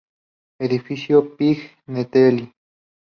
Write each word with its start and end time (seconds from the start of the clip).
Edificio 0.67 1.21
Pignatelli. 1.37 2.51